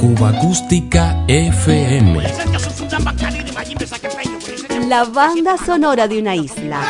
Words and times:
Cuba 0.00 0.30
Acústica 0.30 1.24
FM. 1.28 2.20
La 4.88 5.04
banda 5.04 5.56
sonora 5.56 6.08
de 6.08 6.18
una 6.18 6.34
isla. 6.34 6.80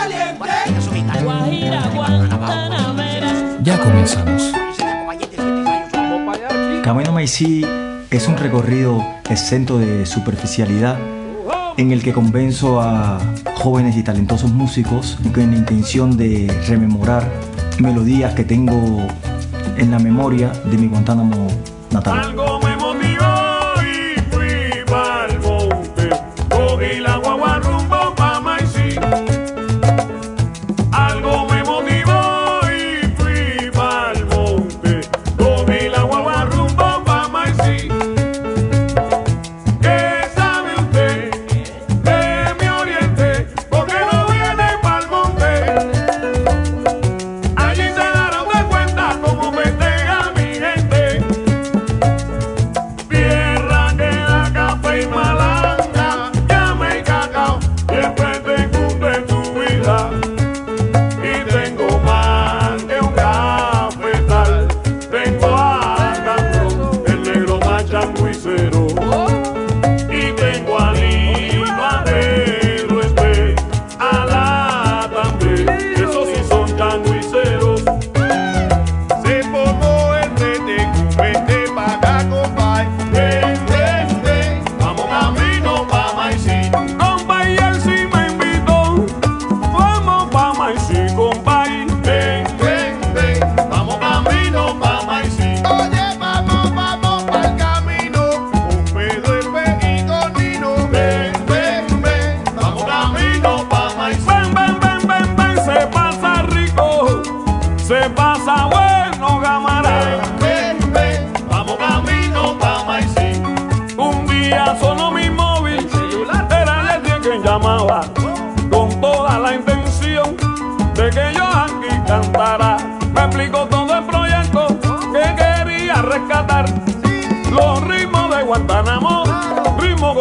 Ya 3.62 3.78
comenzamos. 3.82 4.50
Camino 6.82 7.12
Maicí 7.12 7.66
es 8.10 8.28
un 8.28 8.38
recorrido 8.38 9.04
exento 9.28 9.78
de 9.78 10.06
superficialidad 10.06 10.98
en 11.76 11.92
el 11.92 12.02
que 12.02 12.14
convenzo 12.14 12.80
a 12.80 13.20
jóvenes 13.56 13.98
y 13.98 14.02
talentosos 14.02 14.50
músicos 14.50 15.18
con 15.34 15.50
la 15.50 15.58
intención 15.58 16.16
de 16.16 16.50
rememorar 16.66 17.30
melodías 17.78 18.32
que 18.32 18.44
tengo 18.44 19.06
en 19.76 19.90
la 19.90 19.98
memoria 19.98 20.52
de 20.64 20.78
mi 20.78 20.86
Guantánamo 20.86 21.46
natal. 21.90 22.34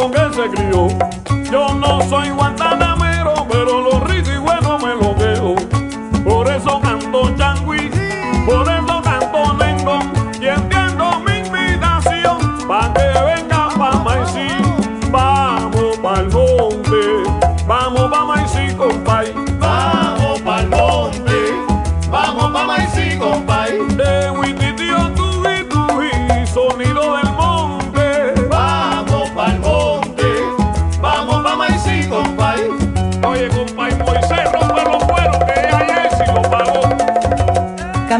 con 0.02 0.18
él 0.18 0.34
se 0.34 0.50
crió. 0.50 0.88
Yo 1.52 1.76
no 1.76 2.02
soy 2.10 2.30
guantanamero, 2.32 3.46
pero 3.52 3.82
lo 3.82 4.00
rico 4.06 4.32
y 4.32 4.38
bueno 4.38 4.80
me 4.80 4.96
lo 4.96 5.14
veo. 5.14 5.56
Por 6.24 6.48
eso 6.48 6.82
ando 6.84 7.30
changui, 7.38 7.92
por 8.46 8.68
eso 8.68 8.91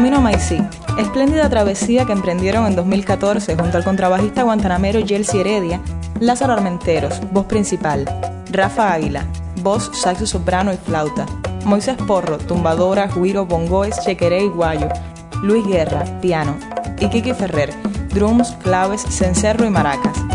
Camino 0.02 0.26
a 0.26 1.00
espléndida 1.00 1.48
travesía 1.48 2.04
que 2.04 2.12
emprendieron 2.12 2.66
en 2.66 2.74
2014 2.74 3.54
junto 3.54 3.76
al 3.76 3.84
contrabajista 3.84 4.42
guantanamero 4.42 4.98
Yelsi 4.98 5.38
Heredia, 5.38 5.80
Lázaro 6.18 6.54
Armenteros, 6.54 7.20
voz 7.30 7.46
principal, 7.46 8.04
Rafa 8.50 8.92
Águila, 8.92 9.24
voz, 9.62 9.92
saxo 9.94 10.26
soprano 10.26 10.72
y 10.72 10.76
flauta, 10.76 11.24
Moisés 11.64 11.96
Porro, 12.04 12.38
tumbadora, 12.38 13.06
guiro, 13.14 13.46
bongoes, 13.46 13.96
chequeré 14.04 14.42
y 14.42 14.48
guayo, 14.48 14.88
Luis 15.40 15.64
Guerra, 15.68 16.02
piano, 16.20 16.56
y 16.98 17.08
Kiki 17.08 17.32
Ferrer, 17.32 17.72
drums, 18.12 18.56
claves, 18.60 19.02
cencerro 19.02 19.66
y 19.66 19.70
maracas. 19.70 20.31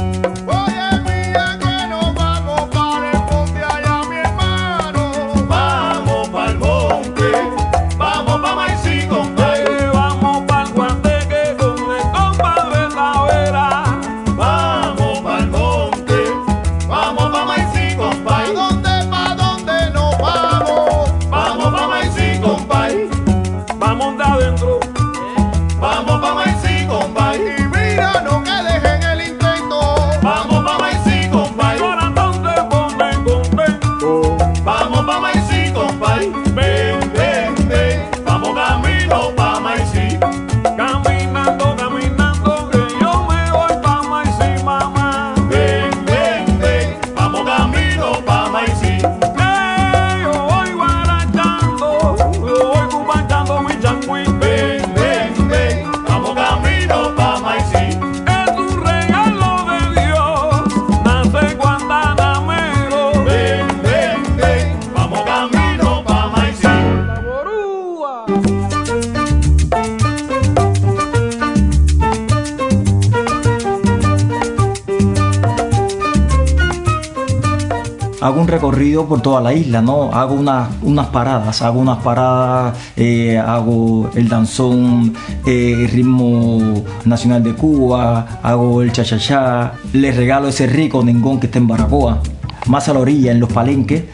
yo 78.98 79.06
por 79.08 79.22
toda 79.22 79.42
la 79.42 79.54
isla, 79.54 79.80
¿no? 79.80 80.12
Hago 80.12 80.34
una, 80.34 80.70
unas 80.82 81.06
paradas, 81.10 81.62
hago 81.62 81.80
unas 81.80 82.00
paradas, 82.00 82.76
eh, 82.96 83.38
hago 83.38 84.10
el 84.16 84.28
danzón, 84.28 85.14
eh, 85.46 85.88
ritmo 85.94 86.84
nacional 87.06 87.44
de 87.44 87.54
Cuba, 87.54 88.40
hago 88.42 88.82
el 88.82 88.92
chachachá, 88.92 89.74
les 89.94 90.18
regalo 90.18 90.48
ese 90.48 90.66
rico 90.66 91.04
nengón 91.04 91.40
que 91.40 91.46
está 91.46 91.60
en 91.60 91.68
Baracoa, 91.68 92.24
más 92.66 92.90
a 92.90 92.94
la 92.94 93.02
orilla, 93.02 93.32
en 93.32 93.40
los 93.40 93.54
palenques, 93.54 94.06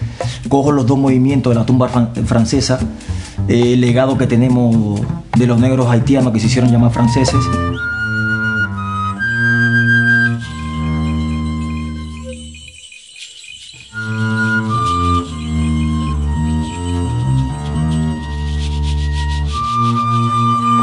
cojo 0.49 0.73
los 0.73 0.85
dos 0.85 0.97
movimientos 0.97 1.53
de 1.53 1.59
la 1.61 1.65
tumba 1.65 1.87
francesa, 2.25 2.77
eh, 3.47 3.75
el 3.75 3.79
legado 3.79 4.17
que 4.17 4.27
tenemos 4.27 4.99
de 5.37 5.47
los 5.47 5.57
negros 5.61 5.87
haitianos 5.89 6.33
que 6.33 6.41
se 6.41 6.47
hicieron 6.47 6.69
llamar 6.69 6.91
franceses. 6.91 7.39
Música 20.33 20.82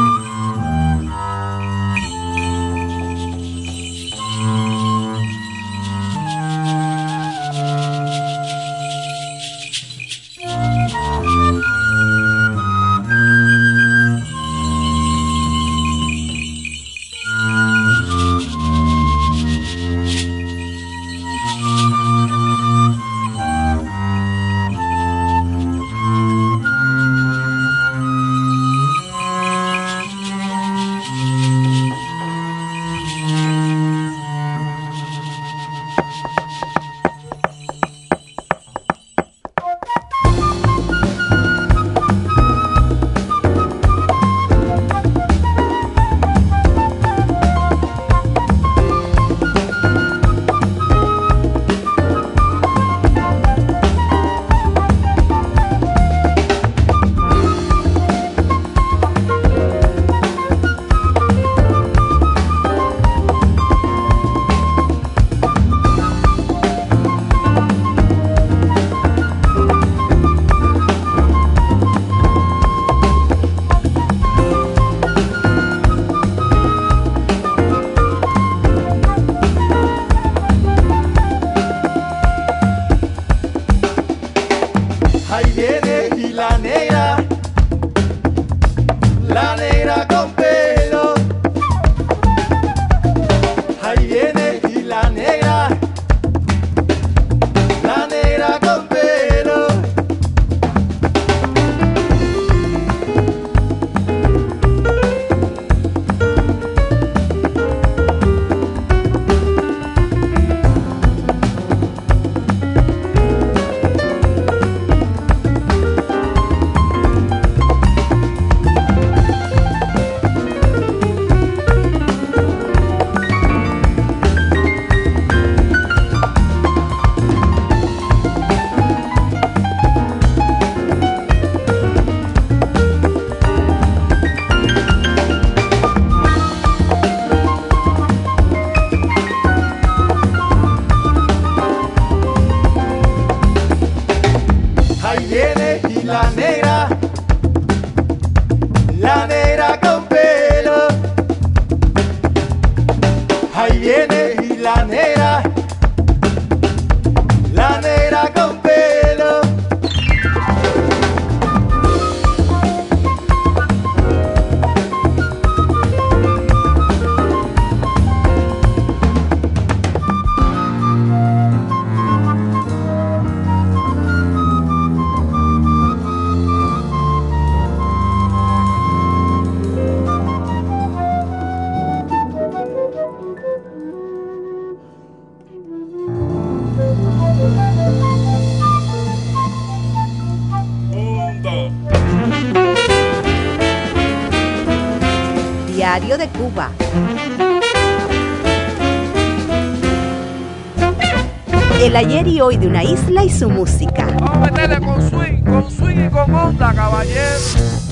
Ayer 202.31 202.37
y 202.37 202.41
hoy 202.41 202.57
de 202.57 202.67
una 202.67 202.83
isla 202.83 203.23
y 203.25 203.29
su 203.29 203.49
música. 203.49 204.05
Vamos 204.19 204.35
a 204.35 204.39
meterle 204.39 204.79
con 204.79 205.09
swing, 205.09 205.41
con 205.43 205.71
swing 205.71 206.05
y 206.05 206.09
con 206.09 206.33
onda, 206.33 206.73
caballero. 206.73 207.39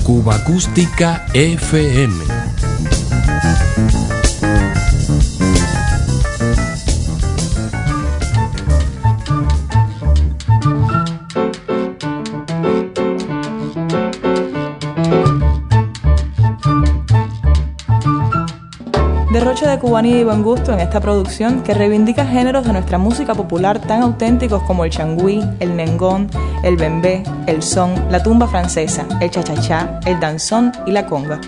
Cuba 0.02 0.36
Acústica 0.36 1.26
FM. 1.34 2.14
Cubanía 19.80 20.20
y 20.20 20.24
buen 20.24 20.42
gusto 20.42 20.74
en 20.74 20.80
esta 20.80 21.00
producción 21.00 21.62
que 21.62 21.72
reivindica 21.72 22.26
géneros 22.26 22.66
de 22.66 22.72
nuestra 22.74 22.98
música 22.98 23.34
popular 23.34 23.78
tan 23.78 24.02
auténticos 24.02 24.62
como 24.64 24.84
el 24.84 24.90
changüí, 24.90 25.42
el 25.58 25.74
nengón, 25.74 26.28
el 26.62 26.76
bembé, 26.76 27.22
el 27.46 27.62
son, 27.62 27.94
la 28.10 28.22
tumba 28.22 28.46
francesa, 28.46 29.06
el 29.22 29.30
chachachá, 29.30 29.98
el 30.04 30.20
danzón 30.20 30.70
y 30.86 30.90
la 30.90 31.06
conga. 31.06 31.40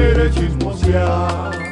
viene 0.00 0.30
chismosear. 0.30 1.69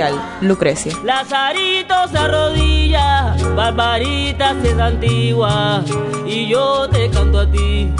Especial, 0.00 0.38
Lucrecia. 0.40 0.92
Lazarito 1.04 1.94
se 2.10 2.16
arrodilla, 2.16 3.36
Barbarita 3.54 4.54
se 4.62 4.70
es 4.70 4.78
antigua, 4.78 5.84
y 6.26 6.48
yo 6.48 6.88
te 6.88 7.10
canto 7.10 7.40
a 7.40 7.50
ti, 7.50 7.92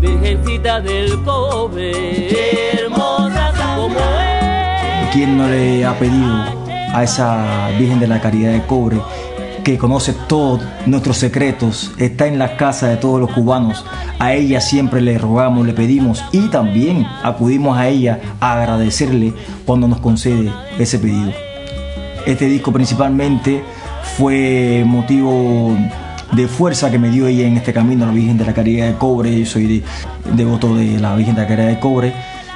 Virgencita 0.00 0.80
del 0.80 1.22
cobre, 1.22 2.72
hermosa 2.72 3.52
como 3.76 3.96
es. 3.96 5.12
¿Quién 5.12 5.38
no 5.38 5.46
le 5.46 5.84
ha 5.84 5.96
pedido 5.96 6.34
a 6.92 7.04
esa 7.04 7.68
Virgen 7.78 8.00
de 8.00 8.08
la 8.08 8.20
Caridad 8.20 8.50
de 8.50 8.66
Cobre 8.66 9.00
que 9.66 9.78
conoce 9.78 10.14
todos 10.28 10.60
nuestros 10.86 11.16
secretos, 11.16 11.90
está 11.98 12.28
en 12.28 12.38
la 12.38 12.56
casa 12.56 12.86
de 12.86 12.98
todos 12.98 13.18
los 13.18 13.32
cubanos? 13.32 13.84
A 14.20 14.32
ella 14.32 14.60
siempre 14.60 15.00
le 15.00 15.18
rogamos, 15.18 15.66
le 15.66 15.72
pedimos 15.72 16.24
y 16.30 16.46
también 16.50 17.04
acudimos 17.24 17.76
a 17.76 17.88
ella 17.88 18.20
a 18.38 18.60
agradecerle 18.60 19.32
cuando 19.64 19.88
nos 19.88 19.98
concede 19.98 20.52
ese 20.78 21.00
pedido. 21.00 21.32
Este 22.26 22.46
disco 22.46 22.70
principalmente 22.72 23.64
fue 24.16 24.84
motivo 24.86 25.76
de 26.30 26.46
fuerza 26.46 26.88
que 26.88 27.00
me 27.00 27.10
dio 27.10 27.26
ella 27.26 27.44
en 27.48 27.56
este 27.56 27.72
camino 27.72 28.06
la 28.06 28.12
Virgen 28.12 28.38
de 28.38 28.44
la 28.46 28.54
Caridad 28.54 28.86
de 28.86 28.94
Cobre. 28.94 29.36
Yo 29.36 29.46
soy 29.46 29.66
de- 29.66 29.82
devoto 30.32 30.76
de 30.76 31.00
la 31.00 31.16
Virgen 31.16 31.34
de 31.34 31.42
la 31.42 31.48
Caridad 31.48 31.68
de 31.70 31.80
Cobre. 31.80 32.14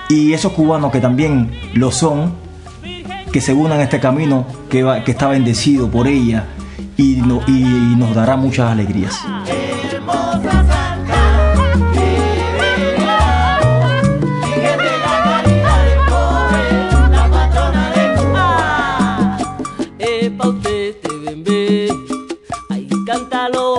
Y 0.09 0.33
esos 0.33 0.53
cubanos 0.53 0.93
que 0.93 1.01
también 1.01 1.51
lo 1.75 1.91
son, 1.91 2.35
que 3.33 3.41
se 3.41 3.53
unan 3.53 3.81
a 3.81 3.83
este 3.83 3.99
camino 3.99 4.47
que, 4.69 4.85
que 5.05 5.11
está 5.11 5.27
bendecido 5.27 5.91
por 5.91 6.07
ella 6.07 6.47
y, 7.01 7.17
no- 7.17 7.43
y 7.47 7.95
nos 7.97 8.15
dará 8.15 8.37
muchas 8.37 8.71
alegrías. 8.73 9.17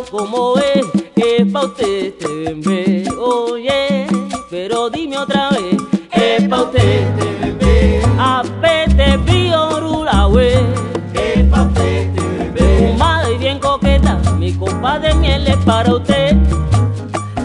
Como 0.10 0.58
es, 0.58 0.86
es 1.16 1.52
pa' 1.52 1.64
usted 1.66 2.08
este 2.08 2.28
bembé, 2.28 3.04
oye, 3.18 4.08
pero 4.50 4.90
dime 4.90 5.18
otra 5.18 5.50
vez, 5.52 5.78
es 6.12 6.48
pa' 6.50 6.64
usted 6.64 6.84
este 6.84 7.31
copa 14.92 15.00
de 15.00 15.14
miel 15.16 15.48
es 15.48 15.58
para 15.58 15.94
usted, 15.94 16.36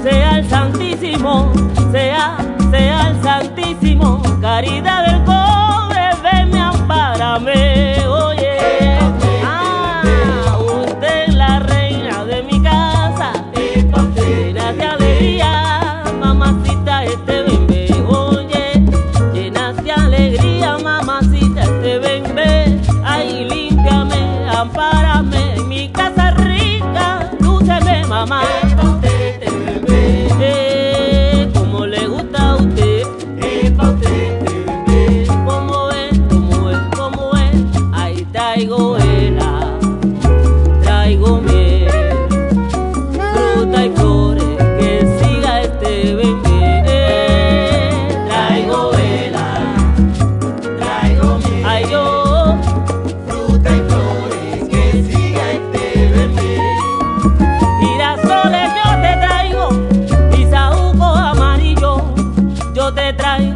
sea 0.03 0.39
el 0.39 0.49
Santísimo, 0.49 1.53
sea, 1.93 2.37
sea 2.71 3.09
el 3.09 3.23
Santísimo, 3.23 4.23
caridad 4.41 5.07
del 5.07 5.25
cobre, 5.25 6.11
venme, 6.23 6.61
ampárame, 6.61 7.66
mamá. 28.87 29.16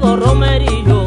Romerillo 0.00 1.06